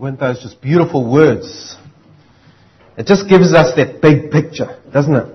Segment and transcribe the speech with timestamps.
[0.00, 1.76] Weren't those just beautiful words?
[2.96, 5.34] It just gives us that big picture, doesn't it?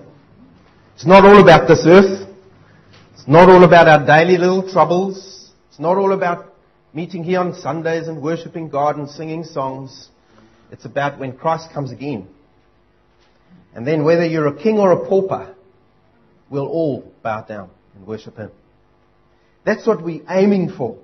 [0.95, 2.27] It's not all about this earth.
[3.13, 5.51] It's not all about our daily little troubles.
[5.69, 6.51] It's not all about
[6.93, 10.09] meeting here on Sundays and worshipping God and singing songs.
[10.71, 12.27] It's about when Christ comes again.
[13.75, 15.53] And then whether you're a king or a pauper,
[16.49, 18.49] we'll all bow down and worship Him.
[19.63, 20.97] That's what we're aiming for.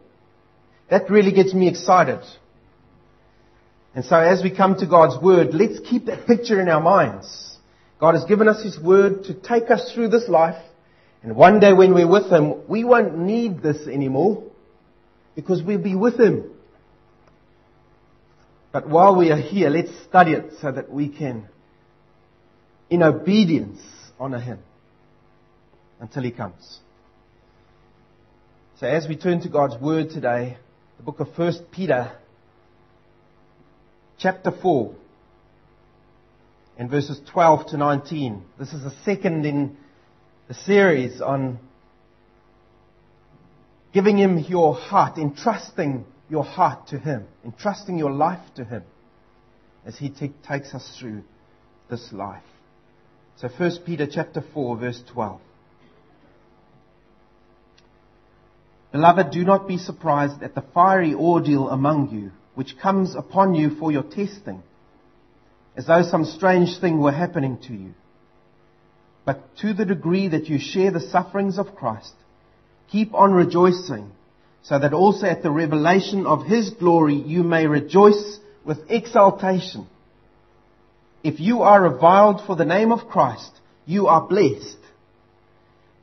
[0.89, 2.21] That really gets me excited.
[3.94, 7.58] And so as we come to God's Word, let's keep that picture in our minds.
[7.99, 10.62] God has given us His Word to take us through this life.
[11.23, 14.44] And one day when we're with Him, we won't need this anymore
[15.35, 16.52] because we'll be with Him.
[18.72, 21.49] But while we are here, let's study it so that we can,
[22.90, 23.80] in obedience,
[24.18, 24.60] honor Him
[25.99, 26.80] until He comes.
[28.80, 30.58] So as we turn to God's Word today,
[30.98, 32.13] the book of 1 Peter,
[34.21, 34.93] chapter 4,
[36.77, 38.43] and verses 12 to 19.
[38.59, 39.77] This is the second in
[40.48, 41.59] the series on
[43.93, 48.84] giving Him your heart, entrusting your heart to Him, entrusting your life to Him
[49.85, 51.24] as He t- takes us through
[51.90, 52.43] this life.
[53.37, 55.41] So 1 Peter chapter 4 verse 12.
[58.91, 63.76] Beloved, do not be surprised at the fiery ordeal among you, which comes upon you
[63.76, 64.62] for your testing,
[65.75, 67.94] as though some strange thing were happening to you.
[69.25, 72.13] But to the degree that you share the sufferings of Christ,
[72.91, 74.12] keep on rejoicing,
[74.63, 79.88] so that also at the revelation of His glory you may rejoice with exultation.
[81.24, 83.52] If you are reviled for the name of Christ,
[83.86, 84.78] you are blessed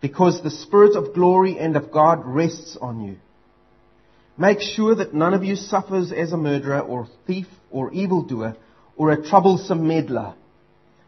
[0.00, 3.16] because the Spirit of glory and of God rests on you.
[4.38, 8.56] Make sure that none of you suffers as a murderer or thief or evildoer
[8.96, 10.34] or a troublesome meddler.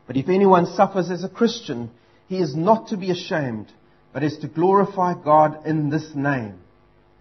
[0.08, 1.90] But if anyone suffers as a Christian,
[2.26, 3.68] he is not to be ashamed,
[4.12, 6.58] but is to glorify God in this name.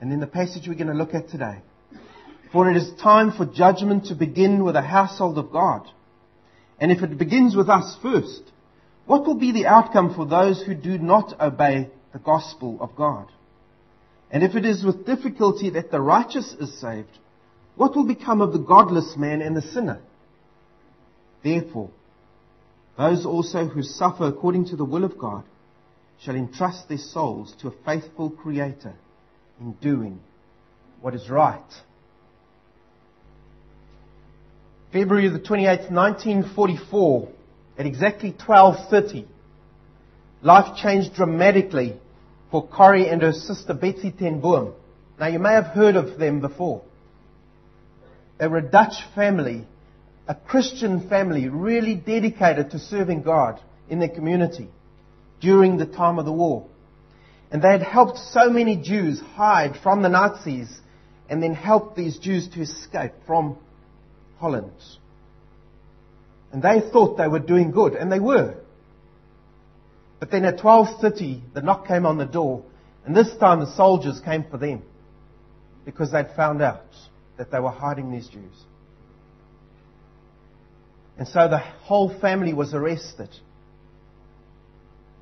[0.02, 1.60] And in the passage we're going to look at today.
[2.52, 5.88] For it is time for judgment to begin with the household of God.
[6.80, 8.42] And if it begins with us first,
[9.06, 13.28] what will be the outcome for those who do not obey the gospel of God?
[14.32, 17.18] And if it is with difficulty that the righteous is saved,
[17.76, 20.00] what will become of the godless man and the sinner?
[21.44, 21.90] Therefore,
[22.98, 25.46] those also who suffer according to the will of God
[26.22, 28.94] shall entrust their souls to a faithful Creator
[29.60, 30.20] in doing
[31.02, 31.64] what is right.
[34.92, 37.30] February the 28th, 1944,
[37.78, 39.26] at exactly 12.30,
[40.42, 41.96] life changed dramatically
[42.52, 44.74] for Corrie and her sister Betsy ten Boom.
[45.20, 46.82] Now you may have heard of them before.
[48.40, 49.66] They were a Dutch family,
[50.28, 54.70] a Christian family, really dedicated to serving God in their community
[55.42, 56.68] during the time of the war.
[57.52, 60.70] And they had helped so many Jews hide from the Nazis
[61.30, 63.58] and then helped these Jews to escape from
[64.38, 64.72] Holland.
[66.52, 68.56] And they thought they were doing good, and they were.
[70.20, 72.64] But then at 12.30, the knock came on the door,
[73.06, 74.84] and this time the soldiers came for them
[75.86, 76.84] because they'd found out
[77.38, 78.66] that they were hiding these Jews.
[81.18, 83.30] And so the whole family was arrested.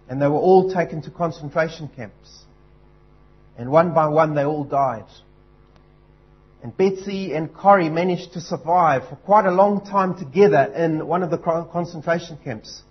[0.10, 2.44] And they were all taken to concentration camps.
[3.58, 5.08] And one by one they all died.
[6.62, 11.24] And Betsy and Corrie managed to survive for quite a long time together in one
[11.24, 12.84] of the concentration camps.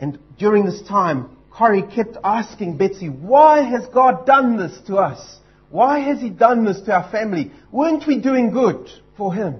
[0.00, 5.38] And during this time, Corrie kept asking Betsy, why has God done this to us?
[5.68, 7.52] Why has He done this to our family?
[7.70, 9.56] Weren't we doing good for Him?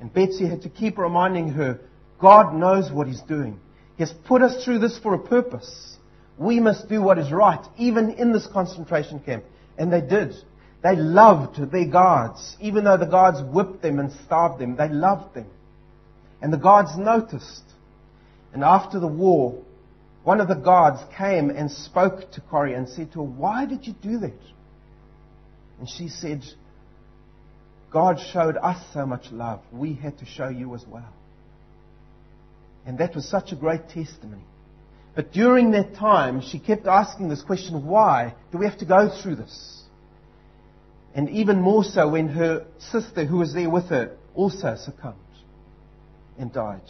[0.00, 1.78] And Betsy had to keep reminding her,
[2.18, 3.60] God knows what He's doing.
[3.96, 5.98] He has put us through this for a purpose.
[6.38, 9.44] We must do what is right, even in this concentration camp.
[9.76, 10.34] And they did.
[10.82, 12.56] They loved their guards.
[12.60, 15.46] Even though the guards whipped them and starved them, they loved them.
[16.40, 17.62] And the guards noticed.
[18.52, 19.62] And after the war,
[20.24, 23.86] one of the guards came and spoke to Corrie and said to her, Why did
[23.86, 24.40] you do that?
[25.78, 26.42] And she said,
[27.90, 29.60] God showed us so much love.
[29.72, 31.12] We had to show you as well.
[32.86, 34.44] And that was such a great testimony.
[35.14, 39.08] But during that time, she kept asking this question, why do we have to go
[39.08, 39.82] through this?
[41.14, 45.16] And even more so when her sister, who was there with her, also succumbed
[46.38, 46.82] and died.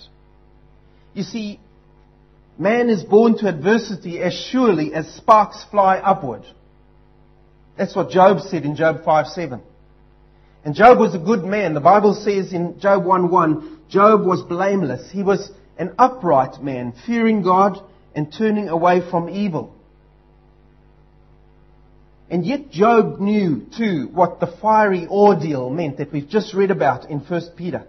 [1.15, 1.61] You see,
[2.59, 6.43] man is born to adversity as surely as sparks fly upward.
[7.77, 9.61] That's what Job said in Job 5 7.
[10.65, 11.75] And Job was a good man.
[11.75, 15.11] The Bible says in Job 1:1, Job was blameless.
[15.11, 17.81] He was an upright man, fearing God
[18.15, 19.75] and turning away from evil.
[22.29, 27.11] And yet Job knew too what the fiery ordeal meant that we've just read about
[27.11, 27.87] in 1 Peter.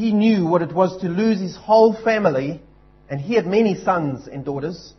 [0.00, 2.62] He knew what it was to lose his whole family,
[3.10, 4.94] and he had many sons and daughters.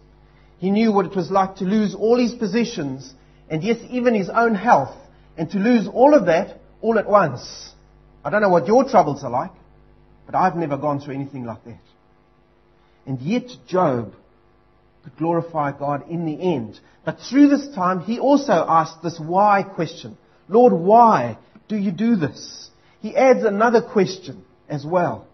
[0.60, 3.12] He knew what it was like to lose all his possessions,
[3.50, 4.96] and yes, even his own health,
[5.38, 7.72] and to lose all of that all at once.
[8.24, 9.50] I don't know what your troubles are like,
[10.28, 11.82] but I've never gone through anything like that.
[13.08, 14.14] And yet Job
[15.04, 16.80] could glorify God in the end.
[17.04, 20.16] But through this time, he also asked this why question.
[20.48, 22.70] Lord, why do you do this?
[23.00, 25.28] He adds another question as well.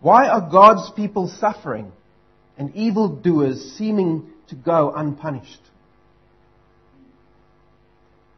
[0.00, 1.90] Why are God's people suffering
[2.56, 5.60] and evildoers seeming to go unpunished?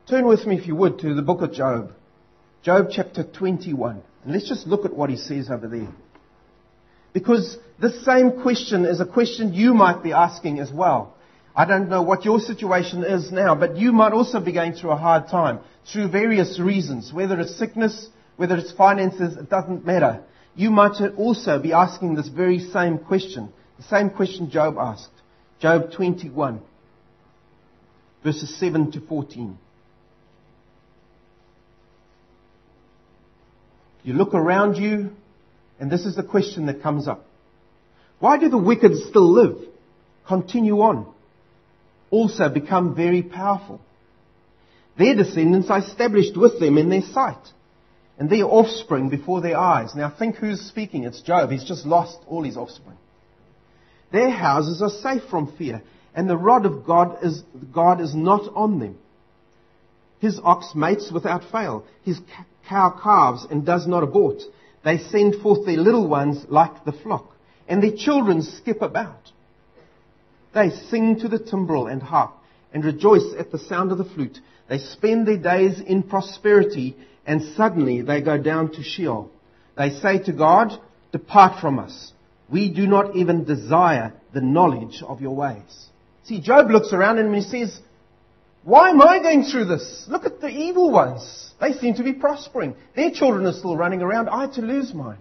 [0.08, 1.92] Turn with me, if you would, to the book of Job.
[2.62, 4.02] Job chapter 21.
[4.24, 5.92] And let's just look at what he says over there.
[7.12, 11.14] Because this same question is a question you might be asking as well.
[11.54, 14.90] I don't know what your situation is now, but you might also be going through
[14.90, 15.60] a hard time
[15.92, 20.22] through various reasons, whether it's sickness, whether it's finances, it doesn't matter.
[20.54, 25.10] You might also be asking this very same question, the same question Job asked.
[25.60, 26.60] Job 21,
[28.24, 29.58] verses 7 to 14.
[34.02, 35.10] You look around you,
[35.78, 37.24] and this is the question that comes up.
[38.18, 39.56] Why do the wicked still live,
[40.26, 41.12] continue on,
[42.10, 43.80] also become very powerful?
[44.98, 47.42] Their descendants are established with them in their sight,
[48.18, 49.94] and their offspring before their eyes.
[49.94, 51.04] Now think who's speaking.
[51.04, 51.50] It's Job.
[51.50, 52.96] He's just lost all his offspring.
[54.12, 55.82] Their houses are safe from fear,
[56.14, 57.42] and the rod of God is,
[57.72, 58.98] God is not on them.
[60.20, 61.84] His ox mates without fail.
[62.04, 62.20] His
[62.68, 64.42] cow calves and does not abort.
[64.84, 67.34] They send forth their little ones like the flock,
[67.66, 69.32] and their children skip about.
[70.54, 72.34] They sing to the timbrel and harp,
[72.72, 74.38] and rejoice at the sound of the flute.
[74.72, 76.96] They spend their days in prosperity,
[77.26, 79.30] and suddenly they go down to Sheol.
[79.76, 80.72] They say to God,
[81.12, 82.14] Depart from us.
[82.48, 85.88] We do not even desire the knowledge of your ways.
[86.24, 87.78] See, Job looks around and he says,
[88.64, 90.06] Why am I going through this?
[90.08, 91.52] Look at the evil ones.
[91.60, 92.74] They seem to be prospering.
[92.96, 94.30] Their children are still running around.
[94.30, 95.18] I had to lose mine.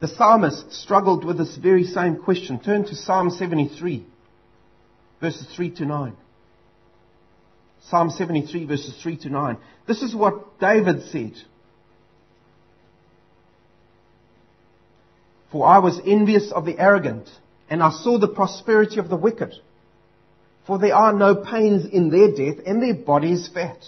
[0.00, 2.58] The psalmist struggled with this very same question.
[2.58, 4.04] Turn to Psalm 73,
[5.20, 6.16] verses 3 to 9.
[7.90, 9.56] Psalm 73, verses 3 to 9.
[9.86, 11.34] This is what David said.
[15.52, 17.28] For I was envious of the arrogant,
[17.68, 19.54] and I saw the prosperity of the wicked.
[20.66, 23.78] For there are no pains in their death, and their body is fat.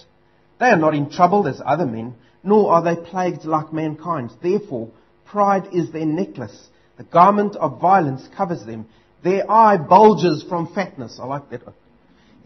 [0.59, 4.31] They are not in trouble as other men, nor are they plagued like mankind.
[4.41, 4.89] Therefore,
[5.25, 6.69] pride is their necklace.
[6.97, 8.87] The garment of violence covers them.
[9.23, 11.19] Their eye bulges from fatness.
[11.19, 11.63] I like that.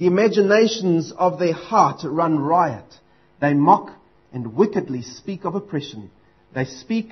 [0.02, 2.92] The imaginations of their heart run riot.
[3.40, 3.92] They mock
[4.34, 6.10] and wickedly speak of oppression.
[6.56, 7.12] They speak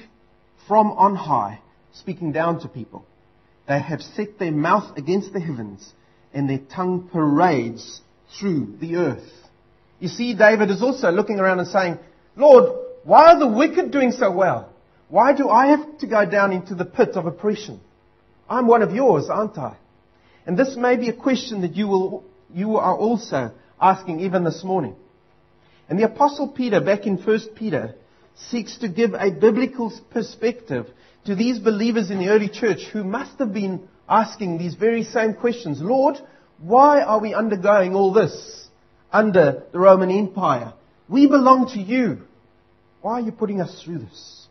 [0.67, 1.59] from on high,
[1.93, 3.05] speaking down to people.
[3.67, 5.93] They have set their mouth against the heavens,
[6.33, 8.01] and their tongue parades
[8.39, 9.29] through the earth.
[9.99, 11.99] You see, David is also looking around and saying,
[12.35, 14.73] Lord, why are the wicked doing so well?
[15.09, 17.81] Why do I have to go down into the pit of oppression?
[18.49, 19.77] I'm one of yours, aren't I?
[20.47, 24.63] And this may be a question that you, will, you are also asking even this
[24.63, 24.95] morning.
[25.87, 27.95] And the Apostle Peter, back in 1 Peter,
[28.49, 30.87] seeks to give a biblical perspective
[31.25, 35.33] to these believers in the early church who must have been asking these very same
[35.33, 35.81] questions.
[35.81, 36.17] Lord,
[36.59, 38.59] why are we undergoing all this?
[39.11, 40.73] under the Roman Empire.
[41.07, 42.21] We belong to you.
[43.01, 44.47] Why are you putting us through this?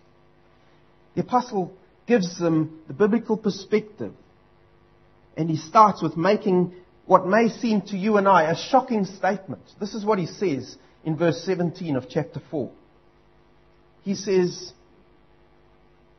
[1.14, 1.73] The apostle
[2.07, 4.12] gives them the biblical perspective.
[5.37, 6.75] And he starts with making
[7.08, 9.62] what may seem to you and I a shocking statement.
[9.80, 12.70] This is what he says in verse 17 of chapter 4.
[14.02, 14.72] He says,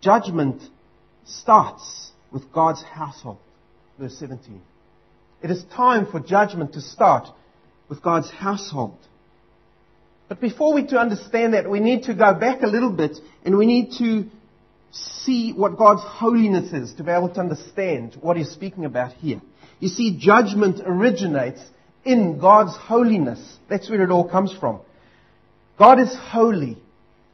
[0.02, 0.64] Judgment
[1.26, 3.38] starts with God's household.
[4.00, 4.62] Verse 17.
[5.44, 7.28] It is time for judgment to start
[7.88, 8.98] with God's household.
[10.28, 13.16] But before we to understand that, we need to go back a little bit
[13.46, 14.26] and we need to
[14.92, 19.40] see what God's holiness is to be able to understand what he's speaking about here.
[19.80, 21.62] You see, judgment originates
[22.04, 23.40] in God's holiness.
[23.70, 24.82] That's where it all comes from.
[25.78, 26.78] God is holy.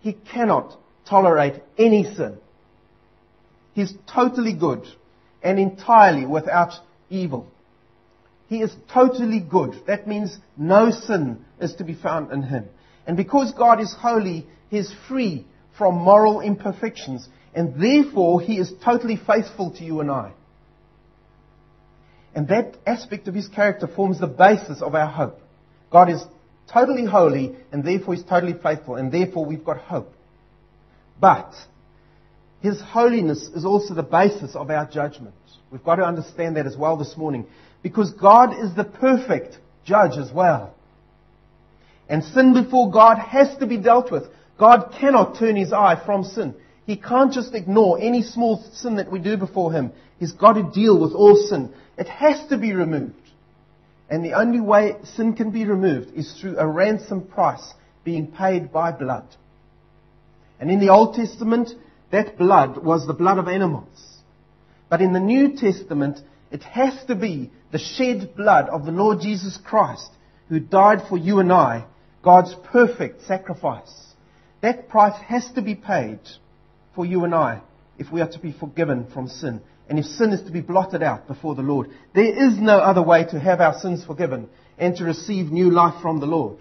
[0.01, 0.77] He cannot
[1.09, 2.37] tolerate any sin.
[3.73, 4.85] He's totally good
[5.41, 6.73] and entirely without
[7.09, 7.47] evil.
[8.47, 9.81] He is totally good.
[9.87, 12.65] That means no sin is to be found in him.
[13.07, 15.45] And because God is holy, he is free
[15.77, 17.27] from moral imperfections.
[17.53, 20.33] And therefore, he is totally faithful to you and I.
[22.35, 25.39] And that aspect of his character forms the basis of our hope.
[25.89, 26.21] God is
[26.71, 30.13] totally holy, and therefore he's totally faithful, and therefore we've got hope.
[31.19, 31.53] But
[32.61, 35.35] his holiness is also the basis of our judgment.
[35.71, 37.47] We've got to understand that as well this morning.
[37.81, 40.73] Because God is the perfect judge as well.
[42.09, 44.23] And sin before God has to be dealt with.
[44.59, 46.55] God cannot turn his eye from sin.
[46.85, 49.91] He can't just ignore any small sin that we do before him.
[50.19, 51.73] He's got to deal with all sin.
[51.97, 53.15] It has to be removed.
[54.09, 57.73] And the only way sin can be removed is through a ransom price
[58.03, 59.25] being paid by blood.
[60.59, 61.71] And in the Old Testament,
[62.11, 63.87] that blood was the blood of animals.
[64.89, 66.19] But in the New Testament,
[66.51, 70.09] it has to be the shed blood of the Lord Jesus Christ,
[70.49, 71.85] who died for you and I,
[72.23, 73.91] God's perfect sacrifice.
[74.61, 76.19] That price has to be paid
[76.95, 77.61] for you and I
[77.97, 81.03] if we are to be forgiven from sin and if sin is to be blotted
[81.03, 81.91] out before the Lord.
[82.13, 86.01] There is no other way to have our sins forgiven and to receive new life
[86.01, 86.57] from the Lord.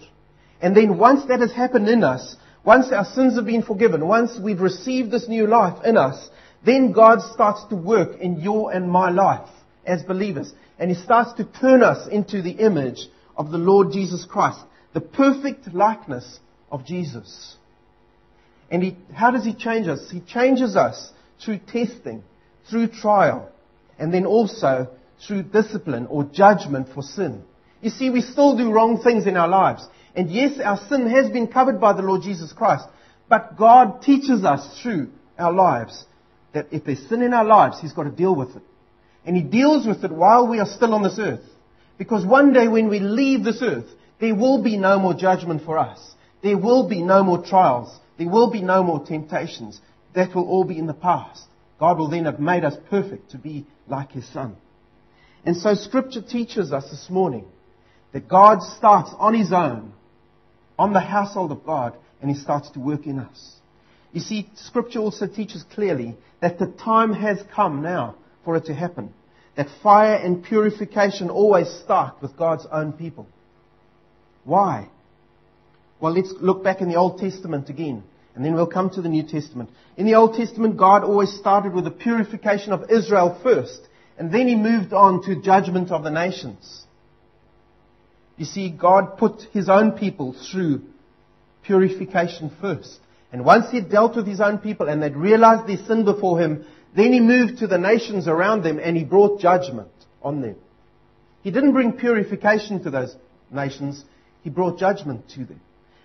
[0.61, 4.39] And then once that has happened in us, once our sins have been forgiven, once
[4.39, 6.29] we've received this new life in us,
[6.65, 9.49] then God starts to work in your and my life
[9.85, 10.51] as believers.
[10.79, 14.59] And He starts to turn us into the image of the Lord Jesus Christ,
[14.93, 16.39] the perfect likeness
[16.71, 17.55] of Jesus.
[18.69, 20.09] And he, how does He change us?
[20.11, 21.11] He changes us
[21.43, 22.23] through testing
[22.69, 23.49] through trial,
[23.99, 24.89] and then also
[25.25, 27.43] through discipline or judgment for sin.
[27.81, 29.87] You see, we still do wrong things in our lives.
[30.15, 32.85] And yes, our sin has been covered by the Lord Jesus Christ.
[33.29, 36.05] But God teaches us through our lives
[36.53, 38.63] that if there's sin in our lives, He's got to deal with it.
[39.25, 41.43] And He deals with it while we are still on this earth.
[41.97, 43.87] Because one day when we leave this earth,
[44.19, 45.99] there will be no more judgment for us.
[46.43, 47.97] There will be no more trials.
[48.17, 49.79] There will be no more temptations.
[50.13, 51.43] That will all be in the past.
[51.79, 54.55] God will then have made us perfect to be like His Son.
[55.45, 57.45] And so Scripture teaches us this morning
[58.13, 59.93] that God starts on His own,
[60.79, 63.55] on the household of God, and He starts to work in us.
[64.13, 68.73] You see, Scripture also teaches clearly that the time has come now for it to
[68.73, 69.13] happen.
[69.57, 73.27] That fire and purification always start with God's own people.
[74.45, 74.89] Why?
[75.99, 78.03] Well, let's look back in the Old Testament again.
[78.35, 79.69] And then we'll come to the New Testament.
[79.95, 83.79] In the Old Testament, God always started with the purification of Israel first,
[84.17, 86.85] and then he moved on to judgment of the nations.
[88.35, 90.81] You see, God put his own people through
[91.63, 92.99] purification first.
[93.31, 96.65] And once he dealt with his own people and they'd realized their sin before him,
[96.95, 99.89] then he moved to the nations around them and he brought judgment
[100.21, 100.55] on them.
[101.41, 103.15] He didn't bring purification to those
[103.51, 104.03] nations,
[104.43, 105.61] he brought judgment to them.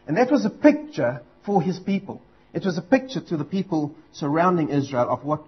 [0.06, 2.20] And that was a picture for his people.
[2.52, 5.42] It was a picture to the people surrounding Israel of what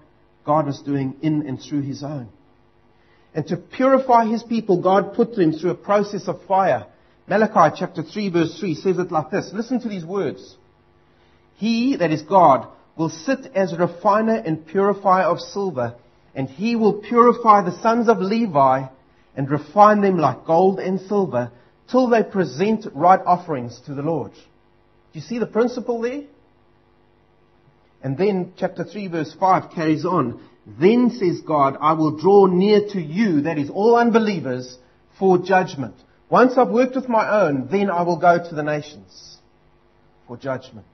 [0.45, 2.29] God was doing in and through his own.
[3.35, 6.87] And to purify his people, God put them through a process of fire.
[7.27, 9.51] Malachi chapter 3 verse 3 says it like this.
[9.53, 10.57] Listen to these words.
[11.57, 15.95] He, that is God, will sit as a refiner and purifier of silver,
[16.35, 18.87] and he will purify the sons of Levi
[19.35, 21.51] and refine them like gold and silver
[21.91, 24.33] till they present right offerings to the Lord.
[24.33, 26.23] Do you see the principle there?
[28.03, 30.43] And then chapter 3 verse 5 carries on.
[30.67, 34.79] Then says God, I will draw near to you, that is all unbelievers,
[35.19, 35.95] for judgment.
[36.31, 39.39] Once I've worked with my own, then I will go to the nations
[40.27, 40.87] for judgment.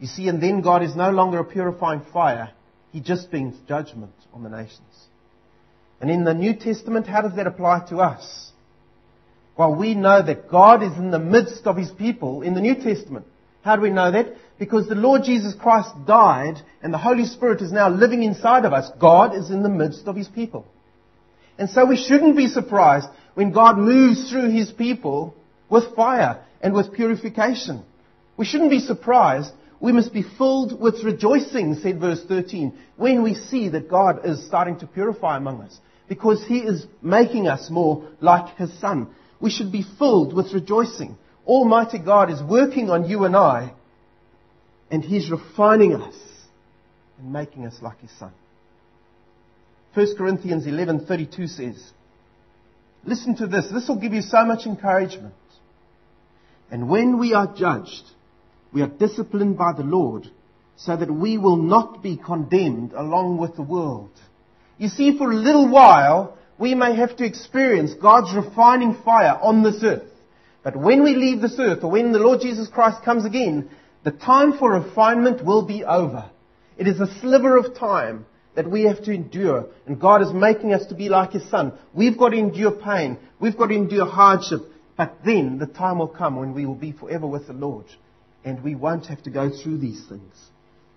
[0.00, 2.50] You see, and then God is no longer a purifying fire.
[2.92, 4.80] He just brings judgment on the nations.
[6.00, 8.52] And in the New Testament, how does that apply to us?
[9.56, 12.74] Well, we know that God is in the midst of His people in the New
[12.74, 13.26] Testament.
[13.62, 14.34] How do we know that?
[14.58, 18.72] Because the Lord Jesus Christ died and the Holy Spirit is now living inside of
[18.72, 18.90] us.
[19.00, 20.66] God is in the midst of His people.
[21.56, 25.34] And so we shouldn't be surprised when God moves through His people
[25.70, 27.84] with fire and with purification.
[28.36, 29.52] We shouldn't be surprised.
[29.80, 34.44] We must be filled with rejoicing, said verse 13, when we see that God is
[34.46, 35.78] starting to purify among us.
[36.08, 39.08] Because He is making us more like His Son
[39.44, 41.18] we should be filled with rejoicing.
[41.46, 43.74] Almighty God is working on you and I,
[44.90, 46.14] and He's refining us
[47.18, 48.32] and making us like His Son.
[49.92, 51.92] 1 Corinthians 11:32 says,
[53.04, 53.66] Listen to this.
[53.70, 55.34] This will give you so much encouragement.
[56.70, 58.04] And when we are judged,
[58.72, 60.26] we are disciplined by the Lord
[60.76, 64.12] so that we will not be condemned along with the world.
[64.78, 69.62] You see, for a little while, we may have to experience God's refining fire on
[69.62, 70.10] this earth.
[70.62, 73.68] But when we leave this earth, or when the Lord Jesus Christ comes again,
[74.04, 76.30] the time for refinement will be over.
[76.76, 79.66] It is a sliver of time that we have to endure.
[79.86, 81.72] And God is making us to be like His Son.
[81.92, 83.18] We've got to endure pain.
[83.40, 84.60] We've got to endure hardship.
[84.96, 87.86] But then the time will come when we will be forever with the Lord.
[88.44, 90.34] And we won't have to go through these things.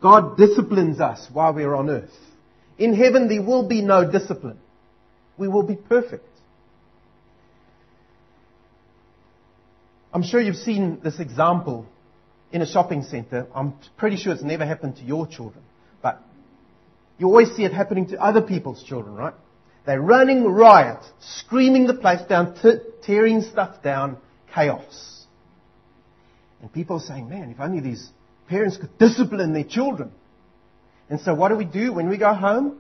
[0.01, 2.15] God disciplines us while we're on earth.
[2.77, 4.59] In heaven there will be no discipline.
[5.37, 6.27] We will be perfect.
[10.13, 11.85] I'm sure you've seen this example
[12.51, 13.47] in a shopping center.
[13.53, 15.63] I'm pretty sure it's never happened to your children.
[16.01, 16.21] But
[17.17, 19.33] you always see it happening to other people's children, right?
[19.85, 24.17] They're running riot, screaming the place down, t- tearing stuff down,
[24.53, 25.25] chaos.
[26.61, 28.09] And people are saying, man, if only these
[28.49, 30.11] parents could discipline their children.
[31.09, 32.79] And so what do we do when we go home?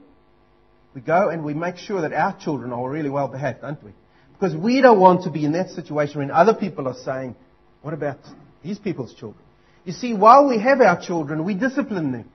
[0.93, 3.91] We go and we make sure that our children are really well behaved, don't we?
[4.33, 7.35] Because we don't want to be in that situation when other people are saying,
[7.81, 8.17] what about
[8.63, 9.43] these people's children?
[9.85, 12.29] You see, while we have our children, we discipline them.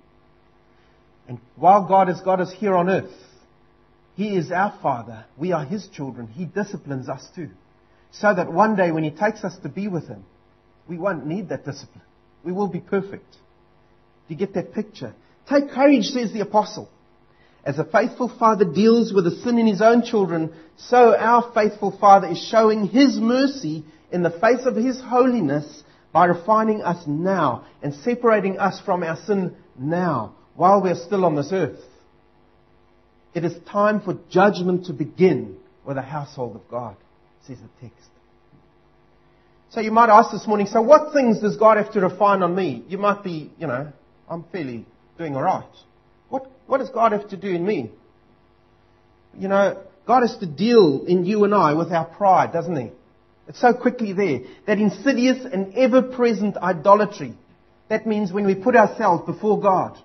[1.28, 3.12] And while God has got us here on earth,
[4.16, 5.24] He is our Father.
[5.36, 6.26] We are His children.
[6.28, 7.50] He disciplines us too.
[8.12, 10.24] So that one day when He takes us to be with Him,
[10.88, 12.02] we won't need that discipline.
[12.44, 13.30] We will be perfect.
[13.32, 15.14] Do you get that picture?
[15.48, 16.88] Take courage, says the apostle.
[17.64, 21.96] As a faithful father deals with the sin in his own children, so our faithful
[21.96, 27.64] father is showing his mercy in the face of his holiness by refining us now
[27.82, 31.80] and separating us from our sin now while we're still on this earth.
[33.34, 36.96] It is time for judgment to begin with the household of God,
[37.46, 38.08] says the text.
[39.70, 42.54] So you might ask this morning, so what things does God have to refine on
[42.54, 42.84] me?
[42.88, 43.90] You might be, you know,
[44.28, 44.84] I'm fairly
[45.16, 45.64] doing alright.
[46.72, 47.90] What, does God have to do in me?
[49.38, 52.90] You know, God has to deal in you and I with our pride, doesn't He?
[53.46, 54.40] It's so quickly there.
[54.66, 57.34] That insidious and ever-present idolatry.
[57.90, 59.98] That means when we put ourselves before God,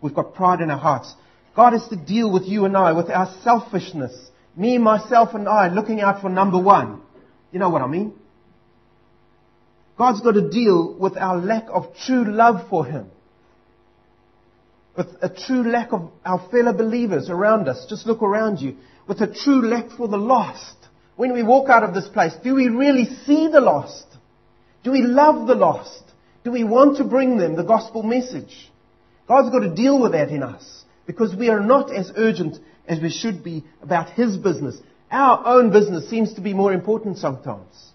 [0.00, 1.14] we've got pride in our hearts.
[1.54, 4.30] God has to deal with you and I, with our selfishness.
[4.56, 7.02] Me, myself, and I looking out for number one.
[7.52, 8.14] You know what I mean?
[9.98, 13.10] God's got to deal with our lack of true love for Him.
[14.98, 17.86] With a true lack of our fellow believers around us.
[17.88, 18.74] Just look around you.
[19.06, 20.74] With a true lack for the lost.
[21.14, 24.06] When we walk out of this place, do we really see the lost?
[24.82, 26.02] Do we love the lost?
[26.42, 28.72] Do we want to bring them the gospel message?
[29.28, 30.82] God's got to deal with that in us.
[31.06, 32.58] Because we are not as urgent
[32.88, 34.80] as we should be about His business.
[35.12, 37.92] Our own business seems to be more important sometimes.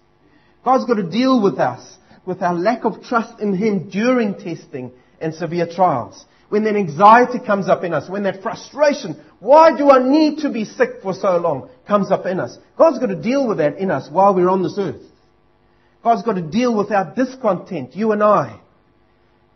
[0.64, 4.90] God's got to deal with us, with our lack of trust in Him during testing
[5.20, 6.24] and severe trials.
[6.54, 10.50] When that anxiety comes up in us, when that frustration, why do I need to
[10.50, 12.56] be sick for so long, comes up in us.
[12.78, 15.02] God's got to deal with that in us while we're on this earth.
[16.04, 18.60] God's got to deal with our discontent, you and I.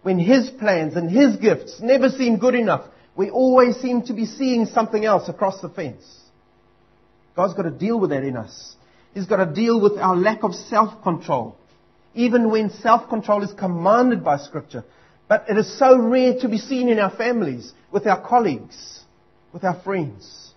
[0.03, 4.27] When His plans and His gifts never seem good enough, we always seem to be
[4.27, 6.03] seeing something else across the fence.
[7.37, 8.75] God's got to deal with that in us.
[9.15, 11.55] He's got to deal with our lack of self-control.
[12.15, 14.83] Even when self-control is commanded by Scripture.
[15.29, 19.01] But it is so rare to be seen in our families, with our colleagues,
[19.53, 20.53] with our friends.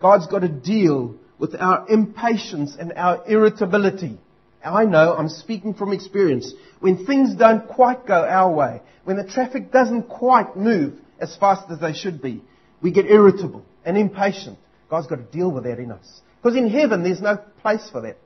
[0.00, 4.18] God's got to deal with our impatience and our irritability.
[4.62, 6.52] I know, I'm speaking from experience.
[6.80, 11.70] When things don't quite go our way, when the traffic doesn't quite move as fast
[11.70, 12.42] as they should be,
[12.82, 14.58] we get irritable and impatient.
[14.90, 16.20] God's got to deal with that in us.
[16.42, 18.18] Because in heaven, there's no place for that.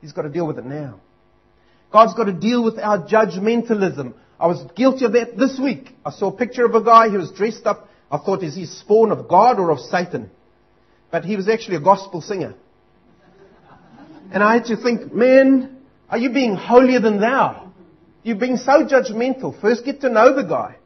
[0.00, 1.00] He's got to deal with it now.
[1.92, 4.14] God's got to deal with our judgmentalism.
[4.40, 5.94] I was guilty of that this week.
[6.04, 7.88] I saw a picture of a guy who was dressed up.
[8.10, 10.30] I thought, is he spawn of God or of Satan?
[11.10, 12.54] But he was actually a gospel singer.
[14.32, 15.76] And I had to think, man,
[16.08, 17.72] are you being holier than thou?
[18.22, 19.60] You're being so judgmental.
[19.60, 20.76] First get to know the guy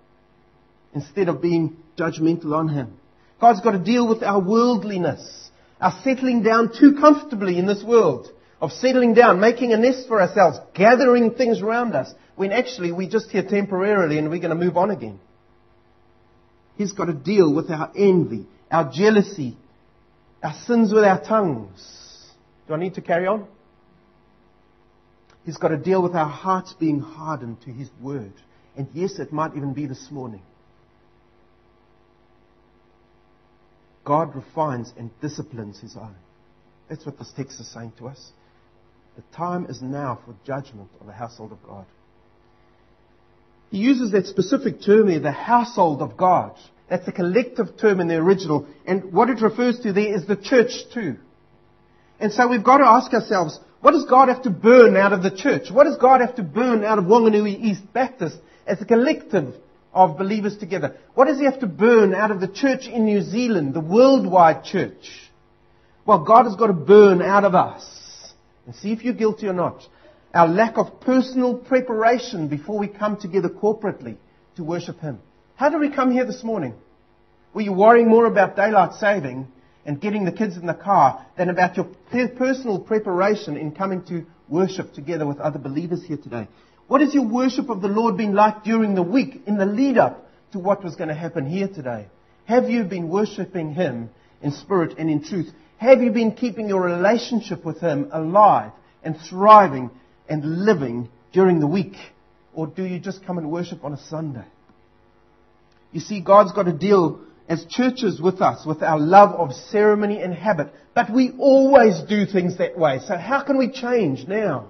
[0.93, 2.97] instead of being judgmental on him.
[3.41, 8.29] God's got to deal with our worldliness are settling down too comfortably in this world,
[8.65, 13.11] of settling down, making a nest for ourselves, gathering things around us, when actually we're
[13.11, 15.21] just here temporarily and we're going to move on again.
[16.77, 19.57] He's got to deal with our envy, our jealousy,
[20.43, 22.27] our sins with our tongues.
[22.67, 23.47] Do I need to carry on?
[25.45, 28.33] He's got to deal with our hearts being hardened to His word.
[28.77, 30.43] And yes, it might even be this morning.
[34.05, 36.15] God refines and disciplines his own.
[36.89, 38.33] That's what this text is saying to us.
[39.17, 41.87] The time is now for judgment of the household of God.
[43.71, 46.57] He uses that specific term there, the household of God.
[46.89, 48.67] That's a collective term in the original.
[48.87, 51.17] And what it refers to there is the church too.
[52.21, 55.23] And so we've got to ask ourselves, what does God have to burn out of
[55.23, 55.71] the church?
[55.71, 59.55] What does God have to burn out of Wanganui East Baptist as a collective
[59.93, 60.97] of believers together?
[61.15, 64.65] What does He have to burn out of the church in New Zealand, the worldwide
[64.65, 65.31] church?
[66.07, 67.85] Well, God has got to burn out of us.
[68.67, 69.87] And see if you're guilty or not.
[70.33, 74.17] Our lack of personal preparation before we come together corporately
[74.57, 75.21] to worship Him.
[75.57, 76.75] How did we come here this morning?
[77.53, 79.47] Were you worrying more about daylight saving
[79.87, 84.27] and getting the kids in the car than about your personal preparation in coming to
[84.49, 86.49] worship together with other believers here today?
[86.89, 89.99] What has your worship of the Lord been like during the week in the lead
[89.99, 92.07] up to what was going to happen here today?
[92.47, 94.11] Have you been worshiping Him
[94.43, 95.53] in spirit and in truth?
[95.79, 99.91] Have you been keeping your relationship with Him alive and thriving
[100.29, 101.97] and living during the week?
[102.55, 104.45] Or do you just come and worship on a Sunday?
[105.93, 110.21] You see, God's got to deal as churches with us with our love of ceremony
[110.23, 110.69] and habit.
[110.95, 113.01] But we always do things that way.
[113.07, 114.69] So how can we change now?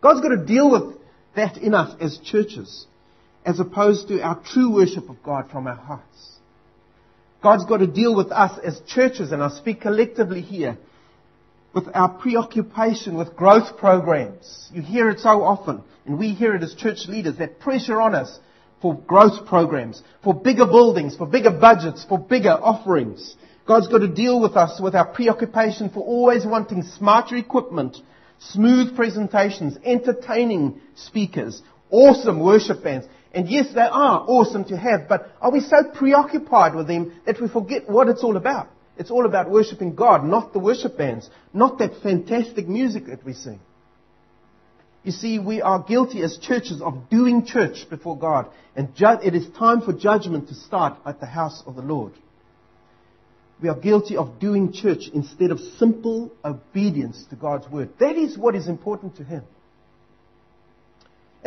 [0.00, 0.96] God's got to deal with
[1.36, 2.86] that in us as churches
[3.44, 6.37] as opposed to our true worship of God from our hearts.
[7.42, 10.76] God's got to deal with us as churches, and I speak collectively here,
[11.72, 14.68] with our preoccupation with growth programs.
[14.72, 18.14] You hear it so often, and we hear it as church leaders, that pressure on
[18.14, 18.38] us
[18.82, 23.36] for growth programs, for bigger buildings, for bigger budgets, for bigger offerings.
[23.66, 27.98] God's got to deal with us with our preoccupation for always wanting smarter equipment,
[28.38, 33.06] smooth presentations, entertaining speakers, awesome worship bands.
[33.32, 37.40] And yes, they are awesome to have, but are we so preoccupied with them that
[37.40, 38.68] we forget what it's all about?
[38.96, 43.32] It's all about worshiping God, not the worship bands, not that fantastic music that we
[43.32, 43.60] sing.
[45.04, 48.46] You see, we are guilty as churches of doing church before God.
[48.74, 52.12] And ju- it is time for judgment to start at the house of the Lord.
[53.62, 57.90] We are guilty of doing church instead of simple obedience to God's word.
[58.00, 59.44] That is what is important to Him.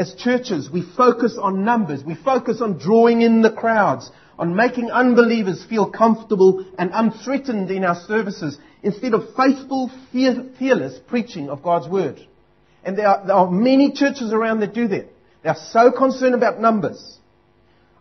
[0.02, 2.04] As churches, we focus on numbers.
[2.04, 4.10] We focus on drawing in the crowds,
[4.40, 11.52] on making unbelievers feel comfortable and unthreatened in our services, instead of faithful, fearless preaching
[11.52, 12.20] of God's word.
[12.84, 15.06] And there are, there are many churches around that do that.
[15.44, 17.20] They are so concerned about numbers.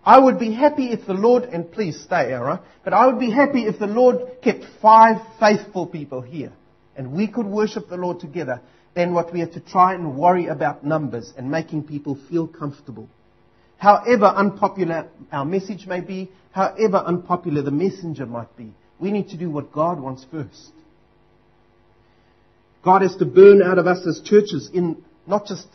[0.02, 3.30] I would be happy if the Lord, and please stay, Ara, but I would be
[3.30, 6.54] happy if the Lord kept five faithful people here
[6.96, 8.62] and we could worship the Lord together
[8.94, 13.08] than what we have to try and worry about numbers and making people feel comfortable.
[13.78, 19.36] However unpopular our message may be, however unpopular the messenger might be, we need to
[19.36, 20.72] do what God wants first.
[22.84, 25.66] God has to burn out of us as churches in not just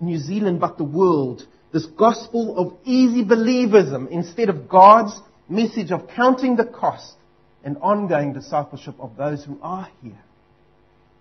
[0.00, 6.06] New Zealand but the world this gospel of easy believism instead of God's message of
[6.06, 7.14] counting the cost
[7.64, 10.22] and ongoing discipleship of those who are here.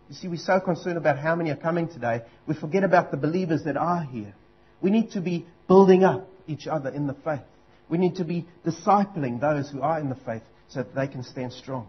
[0.09, 3.17] You see, we're so concerned about how many are coming today, we forget about the
[3.17, 4.33] believers that are here.
[4.81, 7.41] We need to be building up each other in the faith.
[7.89, 11.23] We need to be discipling those who are in the faith so that they can
[11.23, 11.87] stand strong.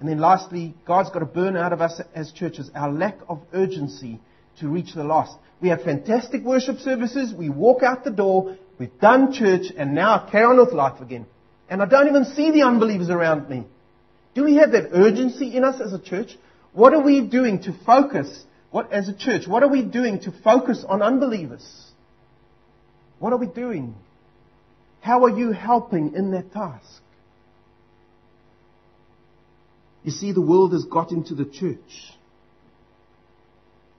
[0.00, 3.40] And then lastly, God's got to burn out of us as churches our lack of
[3.52, 4.18] urgency
[4.58, 5.36] to reach the lost.
[5.60, 7.34] We have fantastic worship services.
[7.34, 8.56] We walk out the door.
[8.78, 11.26] We've done church and now carry on with life again.
[11.68, 13.64] And I don't even see the unbelievers around me.
[14.34, 16.36] Do we have that urgency in us as a church?
[16.72, 20.32] What are we doing to focus, what, as a church, what are we doing to
[20.44, 21.90] focus on unbelievers?
[23.18, 23.94] What are we doing?
[25.00, 27.02] How are you helping in that task?
[30.02, 32.14] You see, the world has got into the church.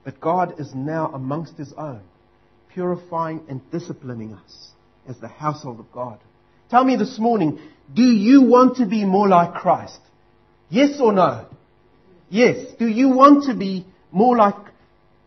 [0.04, 2.02] But God is now amongst His own,
[2.72, 4.70] purifying and disciplining us
[5.06, 6.18] as the household of God.
[6.70, 7.60] Tell me this morning,
[7.92, 10.00] do you want to be more like Christ?
[10.70, 11.46] Yes or no?
[12.32, 12.64] Yes.
[12.78, 14.54] Do you want to be more like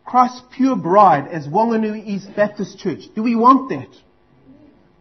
[0.04, 3.02] Christ's pure bride as Wanganui East Baptist Church?
[3.14, 3.96] Do we want that?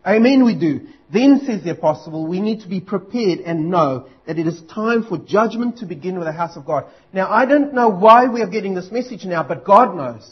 [0.06, 0.86] Amen, we do.
[1.10, 5.04] Then, says the apostle, we need to be prepared and know that it is time
[5.04, 6.84] for judgment to begin with the house of God.
[7.14, 10.30] Now, I don't know why we are getting this message now, but God knows.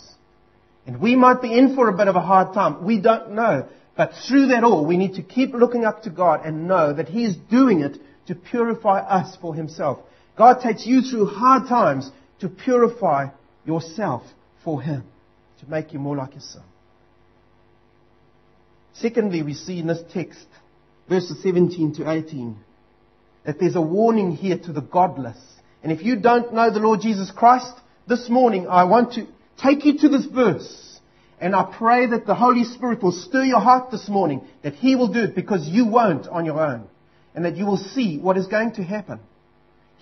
[0.87, 2.85] And we might be in for a bit of a hard time.
[2.85, 3.67] We don't know.
[3.97, 7.09] But through that all, we need to keep looking up to God and know that
[7.09, 10.01] He is doing it to purify us for Himself.
[10.37, 13.29] God takes you through hard times to purify
[13.65, 14.23] yourself
[14.65, 15.05] for Him,
[15.61, 16.63] to make you more like His Son.
[18.95, 20.47] Secondly, we see in this text,
[21.09, 22.57] verses 17 to 18,
[23.45, 25.39] that there's a warning here to the godless.
[25.83, 27.73] And if you don't know the Lord Jesus Christ,
[28.09, 29.27] this morning I want to
[29.61, 30.93] take you to this verse
[31.43, 34.95] And I pray that the Holy Spirit will stir your heart this morning, that He
[34.95, 36.89] will do it because you won't on your own,
[37.35, 39.19] and that you will see what is going to happen.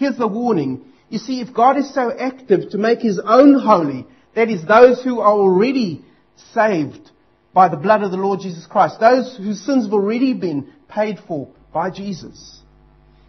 [0.01, 0.87] Here's the warning.
[1.11, 5.05] You see, if God is so active to make His own holy, that is those
[5.05, 6.03] who are already
[6.55, 7.11] saved
[7.53, 11.19] by the blood of the Lord Jesus Christ, those whose sins have already been paid
[11.29, 12.61] for by Jesus,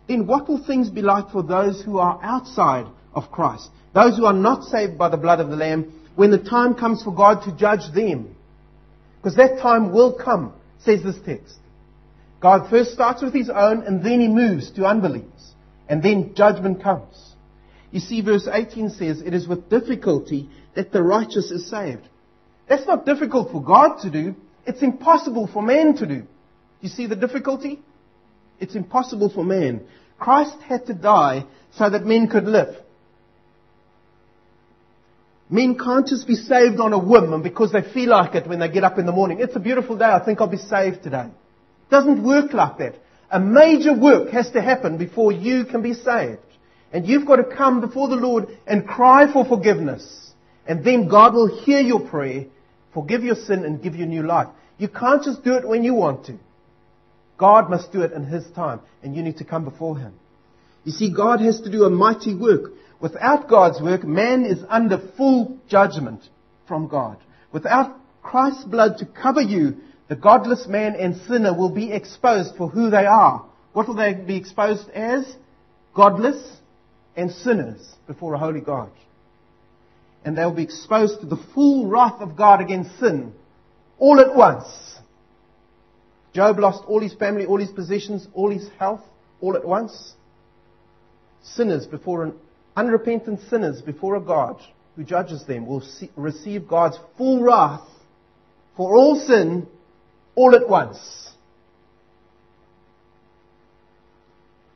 [0.07, 3.69] then what will things be like for those who are outside of Christ?
[3.93, 7.03] Those who are not saved by the blood of the Lamb when the time comes
[7.03, 8.33] for God to judge them.
[9.17, 10.53] Because that time will come,
[10.85, 11.57] says this text.
[12.39, 15.51] God first starts with his own and then he moves to unbelievers.
[15.91, 17.33] And then judgment comes.
[17.91, 22.07] You see, verse 18 says, It is with difficulty that the righteous is saved.
[22.69, 24.35] That's not difficult for God to do.
[24.65, 26.23] It's impossible for man to do.
[26.79, 27.81] You see the difficulty?
[28.57, 29.81] It's impossible for man.
[30.17, 32.73] Christ had to die so that men could live.
[35.49, 38.59] Men can't just be saved on a whim and because they feel like it when
[38.59, 39.39] they get up in the morning.
[39.41, 40.05] It's a beautiful day.
[40.05, 41.25] I think I'll be saved today.
[41.25, 42.95] It doesn't work like that.
[43.31, 46.39] A major work has to happen before you can be saved.
[46.91, 50.33] And you've got to come before the Lord and cry for forgiveness.
[50.67, 52.45] And then God will hear your prayer,
[52.93, 54.49] forgive your sin and give you new life.
[54.77, 56.37] You can't just do it when you want to.
[57.37, 60.13] God must do it in His time and you need to come before Him.
[60.83, 62.73] You see, God has to do a mighty work.
[62.99, 66.21] Without God's work, man is under full judgment
[66.67, 67.17] from God.
[67.51, 69.77] Without Christ's blood to cover you,
[70.11, 73.45] the godless man and sinner will be exposed for who they are.
[73.71, 75.23] What will they be exposed as?
[75.95, 76.57] Godless
[77.15, 78.91] and sinners before a holy God.
[80.25, 83.31] And they'll be exposed to the full wrath of God against sin
[83.99, 84.67] all at once.
[86.33, 89.05] Job lost all his family, all his possessions, all his health,
[89.39, 90.15] all at once.
[91.41, 92.33] Sinners before an
[92.75, 94.61] unrepentant sinners before a God
[94.97, 97.87] who judges them will see, receive God's full wrath
[98.75, 99.67] for all sin
[100.35, 100.99] all at once.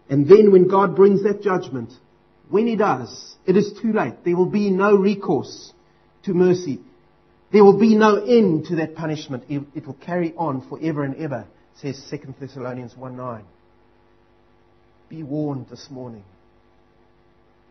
[0.09, 1.91] And then when God brings that judgment,
[2.49, 4.23] when He does, it is too late.
[4.23, 5.73] There will be no recourse
[6.23, 6.79] to mercy.
[7.51, 9.45] There will be no end to that punishment.
[9.49, 11.45] It will carry on forever and ever,
[11.77, 13.43] says 2 Thessalonians 1 9.
[15.09, 16.23] Be warned this morning.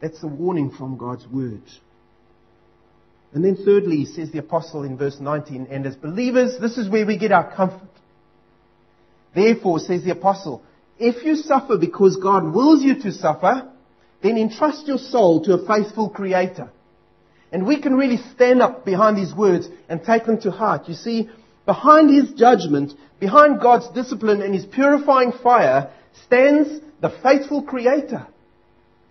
[0.01, 1.63] That's a warning from God's word.
[3.35, 7.05] And then thirdly, says the apostle in verse 19, and as believers, this is where
[7.05, 7.89] we get our comfort.
[9.35, 10.63] Therefore, says the apostle,
[10.99, 13.69] if you suffer because God wills you to suffer,
[14.23, 16.71] then entrust your soul to a faithful creator.
[17.51, 20.89] And we can really stand up behind these words and take them to heart.
[20.89, 21.29] You see,
[21.67, 25.91] behind his judgment, behind God's discipline and his purifying fire,
[26.27, 28.27] stands the faithful creator.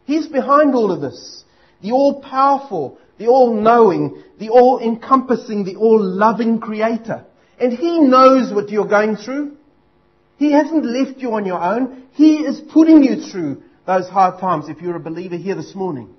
[0.05, 1.43] He's behind all of this.
[1.81, 7.25] The all-powerful, the all-knowing, the all-encompassing, the all-loving creator.
[7.59, 9.57] And He knows what you're going through.
[10.37, 12.07] He hasn't left you on your own.
[12.13, 16.13] He is putting you through those hard times if you're a believer here this morning.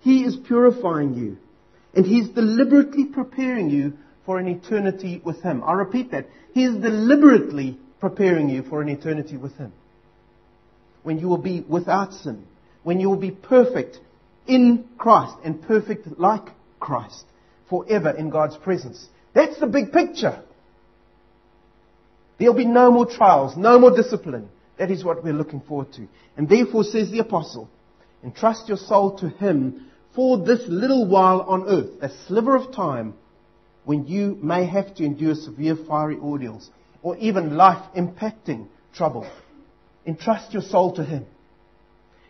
[0.00, 1.36] He is purifying you.
[1.94, 5.62] And He's deliberately preparing you for an eternity with Him.
[5.64, 6.26] I repeat that.
[6.54, 9.72] He is deliberately preparing you for an eternity with Him.
[11.02, 12.44] When you will be without sin
[12.88, 14.00] when you will be perfect
[14.48, 16.48] in Christ and perfect like
[16.80, 17.24] Christ
[17.68, 19.06] forever in God's presence.
[19.34, 20.42] That's the big picture.
[22.38, 24.48] There'll be no more trials, no more discipline.
[24.78, 26.08] That is what we're looking forward to.
[26.36, 27.68] And therefore, says the apostle,
[28.22, 33.14] entrust your soul to him for this little while on earth, a sliver of time
[33.84, 36.70] when you may have to endure severe fiery ordeals
[37.02, 39.28] or even life impacting trouble.
[40.06, 41.26] Entrust your soul to him.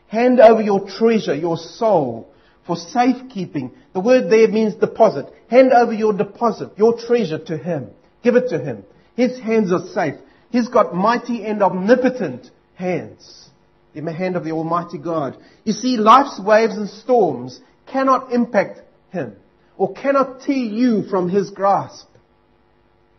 [0.09, 2.33] Hand over your treasure, your soul,
[2.66, 3.73] for safekeeping.
[3.92, 5.27] The word there means deposit.
[5.49, 7.90] Hand over your deposit, your treasure to Him.
[8.23, 8.85] Give it to Him.
[9.16, 10.14] His hands are safe.
[10.51, 13.51] He's got mighty and omnipotent hands.
[13.94, 15.37] In the hand of the Almighty God.
[15.64, 19.37] You see, life's waves and storms cannot impact Him
[19.77, 22.07] or cannot tear you from His grasp.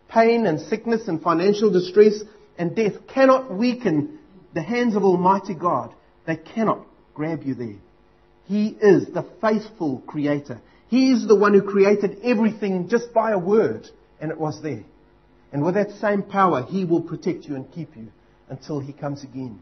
[0.10, 2.22] Pain and sickness and financial distress
[2.58, 4.20] and death cannot weaken
[4.54, 5.94] the hands of Almighty God.
[6.30, 7.78] They cannot grab you there.
[8.46, 10.62] He is the faithful creator.
[10.88, 13.90] He is the one who created everything just by a word,
[14.22, 14.84] and it was there.
[15.52, 18.10] And with that same power, He will protect you and keep you
[18.48, 19.60] until He comes again.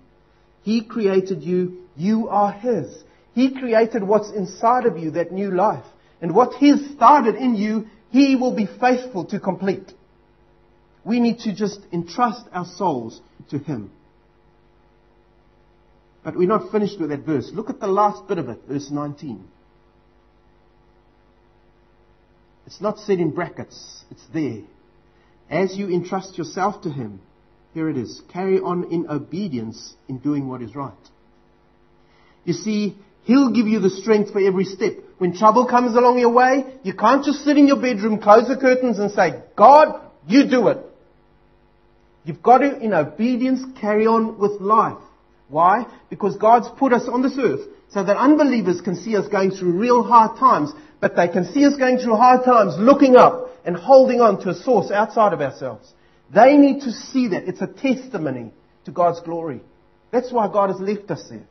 [0.63, 1.84] He created you.
[1.95, 3.01] You are His.
[3.34, 5.86] He created what's inside of you, that new life.
[6.21, 9.93] And what He's started in you, He will be faithful to complete.
[11.06, 13.89] We need to just entrust our souls to Him.
[16.28, 17.52] But we're not finished with that verse.
[17.54, 19.48] Look at the last bit of it, verse 19.
[22.66, 24.63] It's not said in brackets, it's there.
[25.50, 27.22] As you entrust yourself to Him,
[27.74, 30.92] here it is, carry on in obedience in doing what is right.
[32.44, 34.96] You see, He'll give you the strength for every step.
[35.20, 38.58] When trouble comes along your way, you can't just sit in your bedroom, close the
[38.58, 40.80] curtains and say, God, you do it.
[42.26, 44.98] You've got to, in obedience, carry on with life.
[45.50, 45.86] Why?
[46.10, 49.72] Because God's put us on this earth so that unbelievers can see us going through
[49.74, 53.76] real hard times, but they can see us going through hard times looking up and
[53.76, 55.94] holding on to a source outside of ourselves.
[56.34, 57.48] They need to see that.
[57.48, 58.52] It's a testimony
[58.86, 59.62] to God's glory.
[60.12, 61.46] That's why God has left us there.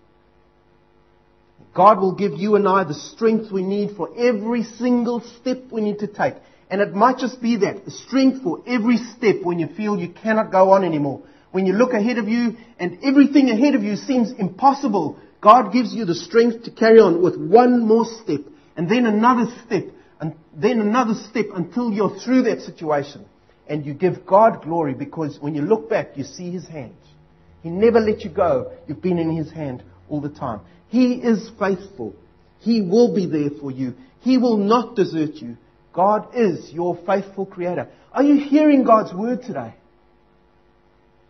[1.75, 5.83] God will give you and I the strength we need for every single step we
[5.83, 6.35] need to take.
[6.71, 10.51] And it might just be that, strength for every step when you feel you cannot
[10.51, 11.23] go on anymore.
[11.57, 15.95] When you look ahead of you and everything ahead of you seems impossible, God gives
[15.95, 18.41] you the strength to carry on with one more step
[18.77, 19.85] and then another step
[20.21, 23.25] and then another step until you're through that situation.
[23.67, 26.95] And you give God glory because when you look back, you see His hand.
[27.63, 28.77] He never let you go.
[28.87, 30.61] You've been in His hand all the time.
[30.89, 32.15] He is faithful.
[32.59, 33.95] He will be there for you.
[34.21, 35.57] He will not desert you.
[35.95, 37.89] God is your faithful creator.
[38.13, 39.73] Are you hearing God's word today?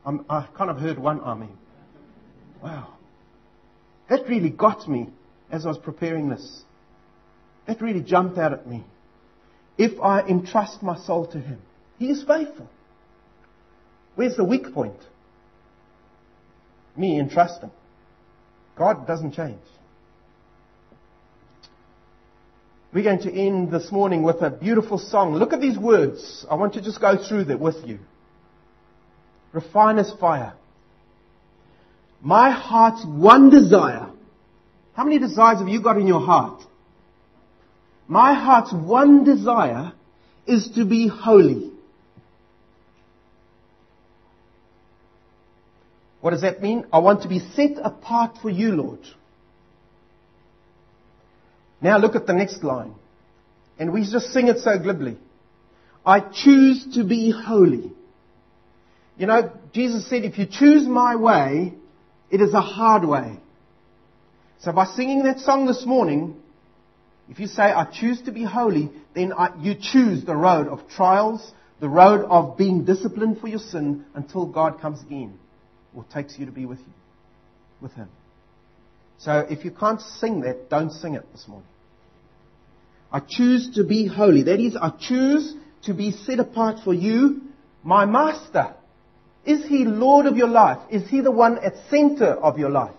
[0.06, 1.56] I kind of heard one amen.
[2.62, 2.94] Wow.
[4.08, 5.08] That really got me
[5.50, 6.62] as I was preparing this.
[7.66, 8.84] That really jumped out at me.
[9.76, 11.60] If I entrust my soul to Him,
[11.98, 12.68] He is faithful.
[14.14, 14.96] Where's the weak point?
[16.96, 17.72] Me entrusting.
[18.76, 19.58] God doesn't change.
[22.94, 25.34] We're going to end this morning with a beautiful song.
[25.34, 26.46] Look at these words.
[26.48, 27.98] I want to just go through them with you.
[29.56, 30.52] Refiner's fire.
[32.20, 34.10] My heart's one desire.
[34.92, 36.62] How many desires have you got in your heart?
[38.06, 39.92] My heart's one desire
[40.46, 41.72] is to be holy.
[46.20, 46.84] What does that mean?
[46.92, 49.00] I want to be set apart for you, Lord.
[51.80, 52.94] Now look at the next line.
[53.78, 55.16] And we just sing it so glibly.
[56.04, 57.92] I choose to be holy.
[59.16, 61.74] You know, Jesus said, if you choose my way,
[62.30, 63.38] it is a hard way.
[64.60, 66.36] So by singing that song this morning,
[67.28, 70.88] if you say, I choose to be holy, then I, you choose the road of
[70.88, 75.38] trials, the road of being disciplined for your sin until God comes again
[75.94, 76.92] or takes you to be with you,
[77.80, 78.08] with Him.
[79.18, 81.68] So if you can't sing that, don't sing it this morning.
[83.10, 84.44] I choose to be holy.
[84.44, 87.42] That is, I choose to be set apart for you,
[87.82, 88.74] my master.
[89.46, 90.78] Is he Lord of your life?
[90.90, 92.94] Is he the one at center of your life?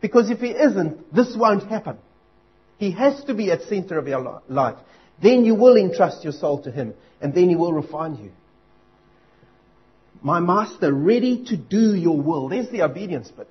[0.00, 1.96] Because if he isn't, this won't happen.
[2.78, 4.76] He has to be at center of your life.
[5.22, 8.30] Then you will entrust your soul to him, and then he will refine you.
[10.22, 12.48] My master, ready to do your will.
[12.48, 13.48] There's the obedience bit.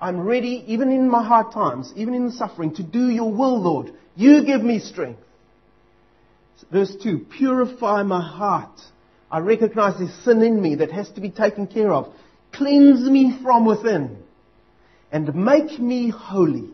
[0.00, 3.60] I'm ready, even in my hard times, even in the suffering, to do your will,
[3.60, 3.92] Lord.
[4.14, 5.20] You give me strength.
[6.70, 8.78] Verse 2 Purify my heart.
[9.30, 12.12] I recognize there's sin in me that has to be taken care of.
[12.52, 14.22] Cleanse me from within
[15.12, 16.70] and make me holy.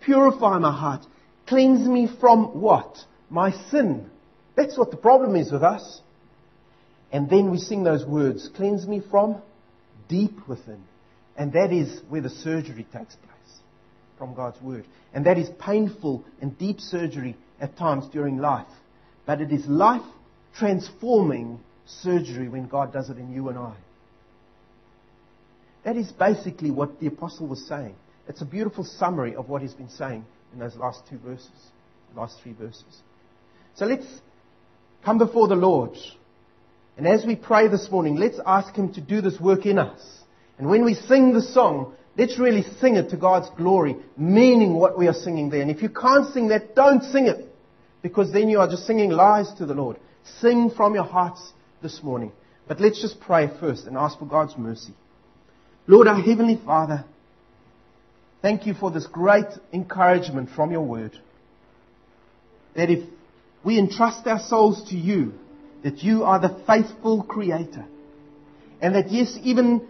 [0.00, 1.04] Purify my heart.
[1.46, 2.96] Cleanse me from what?
[3.28, 4.08] My sin.
[4.56, 6.00] That's what the problem is with us.
[7.12, 9.42] And then we sing those words cleanse me from
[10.08, 10.82] deep within.
[11.36, 13.58] And that is where the surgery takes place
[14.16, 14.84] from God's Word.
[15.12, 18.68] And that is painful and deep surgery at times during life.
[19.26, 20.02] But it is life
[20.56, 23.74] transforming surgery when God does it in you and I.
[25.84, 27.94] That is basically what the apostle was saying.
[28.28, 31.50] It's a beautiful summary of what he's been saying in those last two verses,
[32.14, 33.02] last three verses.
[33.76, 34.06] So let's
[35.04, 35.96] come before the Lord.
[36.96, 40.00] And as we pray this morning, let's ask him to do this work in us.
[40.58, 44.98] And when we sing the song, let's really sing it to God's glory, meaning what
[44.98, 45.62] we are singing there.
[45.62, 47.46] And if you can't sing that, don't sing it.
[48.02, 49.96] Because then you are just singing lies to the Lord.
[50.40, 51.52] Sing from your hearts
[51.82, 52.32] this morning.
[52.68, 54.94] But let's just pray first and ask for God's mercy.
[55.86, 57.04] Lord, our Heavenly Father,
[58.42, 61.18] thank you for this great encouragement from your word.
[62.76, 63.08] That if
[63.64, 65.32] we entrust our souls to you,
[65.82, 67.86] that you are the faithful creator.
[68.80, 69.86] And that yes, even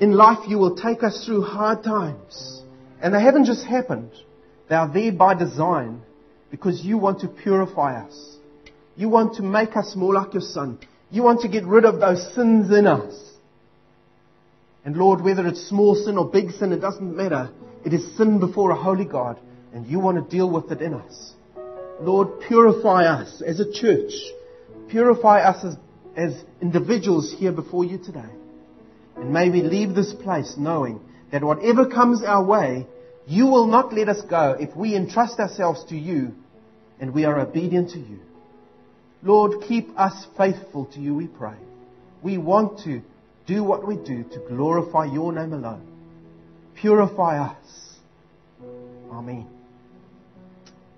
[0.00, 2.62] in life you will take us through hard times.
[3.02, 4.12] And they haven't just happened.
[4.68, 6.02] They are there by design
[6.50, 8.36] because you want to purify us.
[9.00, 10.78] You want to make us more like your son.
[11.10, 13.18] You want to get rid of those sins in us.
[14.84, 17.48] And Lord, whether it's small sin or big sin, it doesn't matter.
[17.82, 19.40] It is sin before a holy God,
[19.72, 21.32] and you want to deal with it in us.
[22.02, 24.12] Lord, purify us as a church.
[24.90, 25.76] Purify us as,
[26.14, 28.30] as individuals here before you today.
[29.16, 31.00] And may we leave this place knowing
[31.32, 32.86] that whatever comes our way,
[33.26, 36.34] you will not let us go if we entrust ourselves to you
[37.00, 38.18] and we are obedient to you.
[39.22, 41.56] Lord, keep us faithful to you, we pray.
[42.22, 43.02] We want to
[43.46, 45.86] do what we do to glorify your name alone.
[46.74, 47.98] Purify us.
[49.10, 49.59] Amen.